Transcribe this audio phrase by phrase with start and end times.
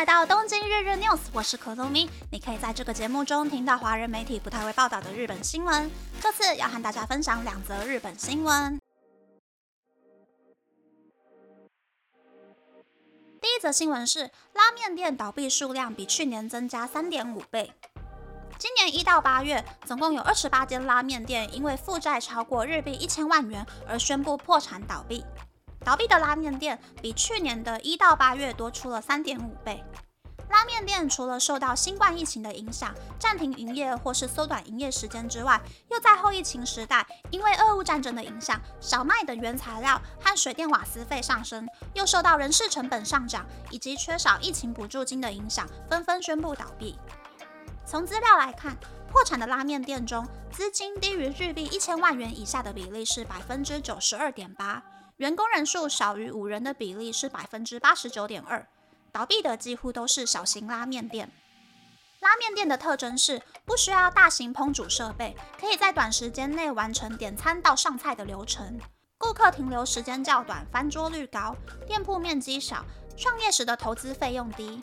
[0.00, 2.08] 来到东京日日 news，我是可露咪。
[2.32, 5.90] 你可以在这个节目中听到华人媒体不太会报道的日本新闻。
[6.22, 8.80] 这次要和大家分享两则日本新闻。
[13.42, 17.70] 第一则新闻是，拉面店倒闭数量比去年增加三点五倍。
[18.56, 25.22] 今年一到八月，总共有二十八间拉面店因为负债超过日币一千万元而宣布破产倒闭。
[25.84, 29.82] 倒闭的拉面店比去年的一到八月多出了三点五倍。
[30.50, 46.98] 拉面店除了受到新冠疫情的影响，暂停营业或是缩短营业时间之外，又在后疫情时代，因为俄乌战争的影响，小麦等原材料和水电瓦斯费上升，又受到人事成本上涨以及缺少疫情补助金的影响，纷纷宣布倒闭。
[47.86, 48.76] 从资料来看，
[49.08, 54.82] 破产的拉面店中，资金低于日币一千万元以下的比例是百分之九十二点八。
[55.20, 58.66] 员工人数少于五人的比例是百分之八十九点二，
[59.12, 61.30] 倒闭的几乎都是小型拉面店。
[62.20, 68.80] 拉面店的特征是不需要大型烹煮设备，可以在短时间内完成点餐到上菜的流程，
[69.18, 71.54] 顾客停留时间较短，翻桌率高，
[71.86, 72.82] 店铺面积小，
[73.14, 74.80] 创业时的投资费用低。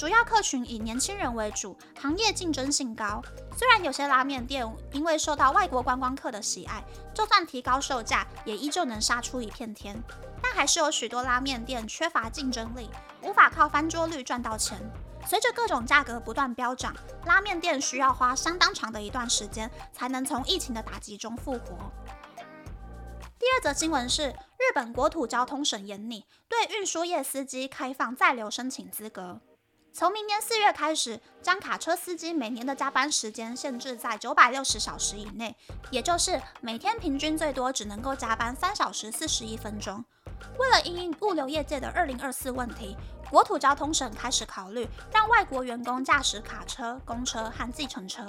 [0.00, 3.22] 主要客群以年轻人为主，行业竞争性高。
[3.54, 10.02] 虽然有些拉面店因为受到外国观光客的喜爱，就算提高售价，也依旧能杀出一片天。
[10.42, 12.88] 但还是有许多拉面店缺乏竞争力，
[13.20, 14.78] 无法靠翻桌率赚到钱。
[15.26, 21.92] 随着各种价格不断飙涨，拉面店需要花相当长的一段时间，才能从疫情的打击中复活。
[23.38, 29.42] 第二则新闻是，日本国土交通省严拟对运输业司机开放在留申请资格。
[29.92, 35.54] 从明年四月开始，将卡车司机每年的加班时间限制在九百六十小时以内，
[35.90, 40.02] 也就是每天平均最多只能够加班三小时四十一分钟。
[40.58, 42.96] 为了应应物流业界的二零二四问题，
[43.28, 48.24] 国土交通省开始考虑让外国员工驾驶卡车、公车和计程车。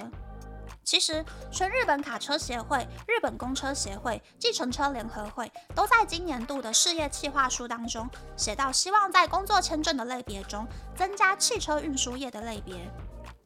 [0.84, 12.74] 其实，全日本卡车协会、日本公车协会、计程车联合会都在今年度的事业计划书当中写到，希望在工作签证的类别中增加汽车运输业的类别。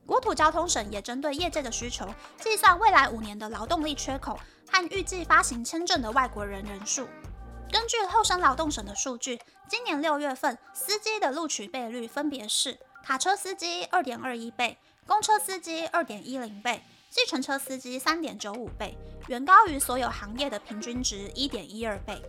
[0.07, 2.07] 国土交通省也针对业界的需求，
[2.41, 4.39] 计算未来五年的劳动力缺口
[4.71, 7.09] 和预计发行签证的外国人人数。
[7.71, 16.83] 根据厚生劳动省的数据，今年六月份司机的录取倍率分别是：卡车司机二点二一倍，公车司机二点一零倍。
[17.17, 18.95] 计程车司机三点九五倍，
[19.29, 22.23] 远高于所有行业的平均值一点一二倍。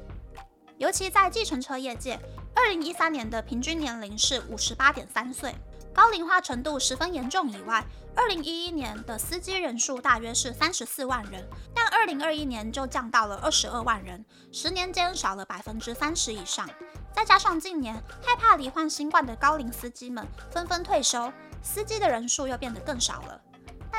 [0.78, 2.18] 尤其在计程车业界，
[2.56, 5.54] 二零一三年的平均年龄是五十八点三岁，
[5.94, 7.50] 高龄化程度十分严重。
[7.50, 7.84] 以外，
[8.16, 11.46] 二零一一年的司机人数大约是三十四万人，
[11.76, 16.66] 但二零二一年就降到了二十二万人，十年间少了百分之三十以上。
[17.14, 21.30] 再加上近年害怕罹患新冠的高龄司机们纷纷退休，
[21.62, 23.42] 司机的人数又变得更少了。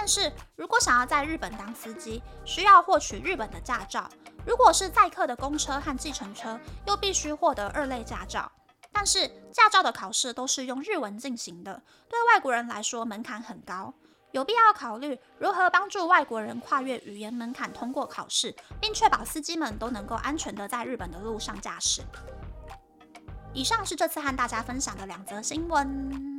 [0.00, 4.08] 但是如果想要在日本当司机，需要获取日本的驾照。
[4.46, 8.50] 如果是载客的公车和计程车，又必须获得二类驾照。
[8.92, 13.92] 但是驾照的考试都是用日文进行的，对外国人来说门槛很高，
[14.30, 22.02] 有必要考虑如何帮助外国人跨越语言门槛通过考试，并确保司机们都能够安全的在日本的路上驾驶。
[23.52, 26.37] 以上是这次和大家分享的两则新闻。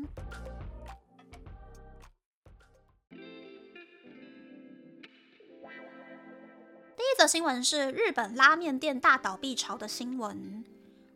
[7.20, 10.64] 的新闻是日本拉面店大倒闭潮的新闻。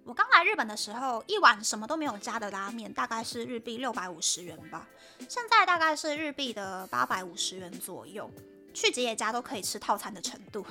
[0.04, 4.86] 我刚来日本的时候，一碗什么都没有加的拉面大概是日币六百五十元吧，
[5.30, 8.30] 现在大概是日币的八百五十元左右，
[8.74, 10.66] 去吉野家都可以吃套餐的程度。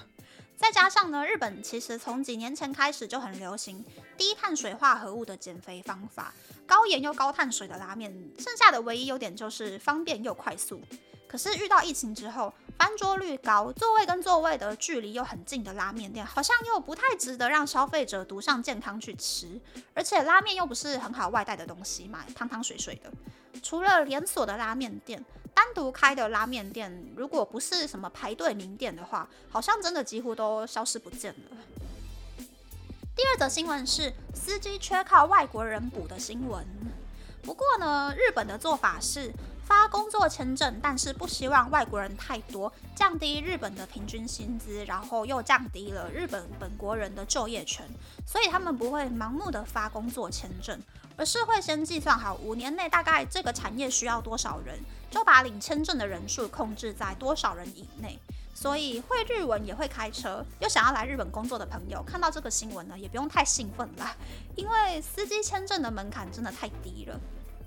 [0.55, 3.83] 再加上呢，日本其实从几年前开始就很流行
[4.19, 6.35] 低碳水化合物的减肥方法，
[6.67, 10.83] 高盐又高碳水的拉面，剩下的唯一优点就是方便又快速。
[11.27, 19.61] 可是遇到疫情之后，翻桌率高，座位跟座位的距离又很近的拉面店，好像又不太值得让消费者独上健康去吃。
[19.95, 23.13] 而且拉面又不是很好外带的东西嘛，汤汤水水的。
[23.63, 25.25] 除了连锁的拉面店，
[25.55, 31.57] 单独开的拉面店，如果不是什么排队名店的话，好像真的几乎都消失不见了。
[33.15, 36.67] 第二则新闻是司机缺靠外国人补的新闻。
[37.43, 39.33] 不过呢，日本的做法是。
[39.73, 47.89] 发工作签证，但是不希望外国人太多，降低日本的平均薪资，然后又降低了日本本国人的就业权，
[48.27, 50.79] 所以他们不会盲目的发工作签证，
[51.17, 54.79] 而是会先计算好五年内大概这个产业需要多少人，
[55.11, 58.19] 就把领签证的人数控制在多少人以内。
[58.55, 64.15] 所以会日文也会开车又想要来日本工作的朋友，看到这个新闻呢，也不用太兴奋啦，
[64.55, 67.19] 因为司机签证的门槛真的太低了。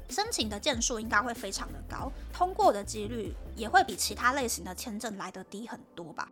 [0.09, 6.31] 申请的件数应该会非常的高，通过的几率也会比其他类型的签证来得低很多吧。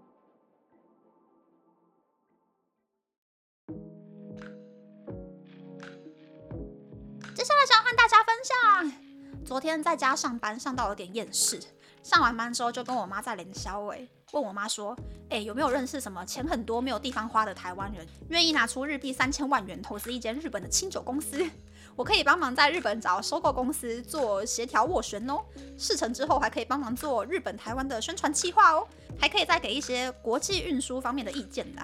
[7.35, 11.59] 接下来想要和大家分享，昨天在家上班上到有点厌世，
[12.03, 14.95] 上完班之后就跟我妈在连宵尾，问我妈说，
[15.29, 21.41] 哎，有没有认识什么钱很多没有地方花的台湾人，愿意拿出日币三千万元投资一间日本的清酒公司？
[21.95, 25.39] 我可以帮忙在日本找收购公司做协调斡旋哦，
[25.77, 28.85] 事成之后还可以帮忙做日本台湾的宣传企划哦，
[29.17, 31.81] 还可以再给一些国际运输方面的意见的，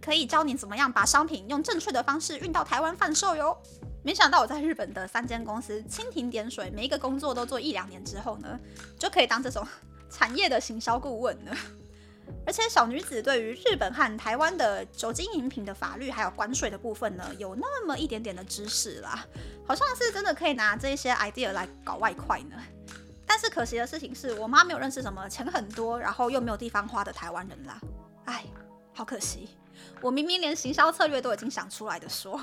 [0.00, 3.56] 可以教你怎么样把商品用正确的方式运到台湾贩售哟。
[4.02, 8.58] 没想到我在日本的三间公司蜻蜓点水，每一个工作都做一两年之后呢，
[8.98, 9.66] 就可以当这种
[10.08, 11.56] 产业的行销顾问了。
[12.46, 19.26] 而且小女子对于日本和台湾的酒精饮品的法律还有关税的部分呢，有那么一点点的知识啦，
[19.66, 22.56] 好像是真的可以拿这些 idea 来搞外快呢。
[23.26, 27.80] 但是可惜的事情是我妈没有认识什么钱很多，然后又没有地方花的台湾人啦。
[28.24, 28.44] 哎，
[28.94, 29.48] 好可惜，
[30.00, 32.40] 我明明连行销策略都已经想出来的说。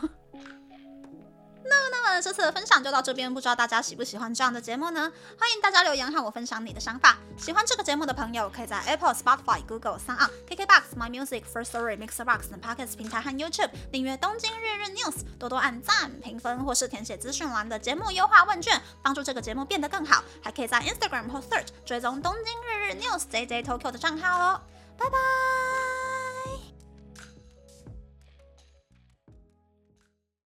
[1.69, 5.11] 那那么这次的分享就到这边，不知道大家喜不喜欢这样的节目呢？
[5.39, 7.17] 欢迎大家留言和我分享你的想法。
[7.37, 20.23] 喜欢这个节目的朋友，可以在 Apple、Spotify、Google、Sound KKBox、My Music、First Story、Mixerbox 等 Podcast 平台和 YouTube 订阅《东京日日 News》，多多按赞、评分或是填写资讯栏的节目优化问卷，帮助这个节目变得更好。
[20.41, 24.61] 还可以在 Instagram 或 Search 追踪《东京日日 News》JJ Tokyo 的账号哦。
[24.97, 25.76] 拜拜。